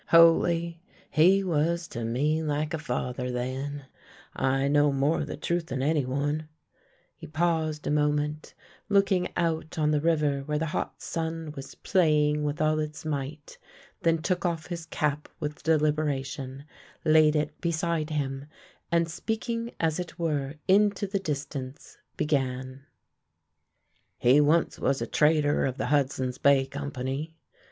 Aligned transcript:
Holy, 0.07 0.81
he 1.11 1.43
was 1.43 1.87
to 1.87 2.03
me 2.03 2.41
like 2.41 2.73
a 2.73 2.79
father 2.79 3.29
then! 3.29 3.85
I 4.35 4.67
know 4.67 4.91
more 4.91 5.19
of 5.21 5.27
the 5.27 5.37
truth 5.37 5.67
than 5.67 5.83
any 5.83 6.05
one." 6.05 6.49
He 7.15 7.27
paused 7.27 7.85
a 7.85 7.91
moment, 7.91 8.55
looking 8.89 9.27
out 9.37 9.77
on 9.77 9.91
the 9.91 10.01
river 10.01 10.39
where 10.43 10.57
the 10.57 10.65
hot 10.65 11.03
sun 11.03 11.53
was 11.55 11.75
playing 11.75 12.43
with 12.43 12.59
all 12.59 12.79
its 12.79 13.05
might, 13.05 13.59
then 14.01 14.23
took 14.23 14.43
off 14.43 14.65
his 14.65 14.87
cap 14.87 15.29
with 15.39 15.61
deliberation, 15.61 16.65
laid 17.05 17.35
it 17.35 17.61
beside 17.61 18.09
him, 18.09 18.45
and 18.91 19.07
speaking 19.07 19.69
as 19.79 19.99
it 19.99 20.17
were 20.17 20.55
into 20.67 21.05
the 21.05 21.19
distance, 21.19 21.99
began:" 22.17 22.87
He 24.17 24.41
once 24.41 24.79
was 24.79 24.99
a 24.99 25.05
trader 25.05 25.63
of 25.67 25.77
the 25.77 25.85
Hudson's 25.93 26.39
Bay 26.39 26.65
Com 26.65 26.89
pany. 26.89 27.33